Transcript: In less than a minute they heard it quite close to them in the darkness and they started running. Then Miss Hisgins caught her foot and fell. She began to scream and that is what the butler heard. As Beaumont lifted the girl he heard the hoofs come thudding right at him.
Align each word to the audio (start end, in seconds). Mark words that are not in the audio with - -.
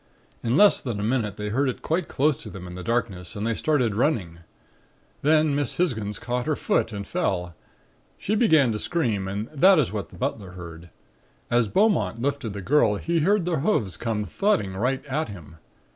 In 0.41 0.57
less 0.57 0.81
than 0.81 0.99
a 0.99 1.03
minute 1.03 1.37
they 1.37 1.49
heard 1.49 1.69
it 1.69 1.83
quite 1.83 2.07
close 2.07 2.35
to 2.37 2.49
them 2.49 2.65
in 2.65 2.73
the 2.73 2.81
darkness 2.83 3.35
and 3.35 3.45
they 3.45 3.53
started 3.53 3.93
running. 3.93 4.39
Then 5.21 5.53
Miss 5.53 5.75
Hisgins 5.77 6.17
caught 6.17 6.47
her 6.47 6.55
foot 6.55 6.91
and 6.91 7.05
fell. 7.05 7.53
She 8.17 8.33
began 8.33 8.71
to 8.71 8.79
scream 8.79 9.27
and 9.27 9.47
that 9.49 9.77
is 9.77 9.91
what 9.91 10.09
the 10.09 10.17
butler 10.17 10.53
heard. 10.53 10.89
As 11.51 11.67
Beaumont 11.67 12.19
lifted 12.19 12.53
the 12.53 12.63
girl 12.63 12.95
he 12.95 13.19
heard 13.19 13.45
the 13.45 13.59
hoofs 13.59 13.95
come 13.95 14.25
thudding 14.25 14.73
right 14.75 15.05
at 15.05 15.29
him. 15.29 15.57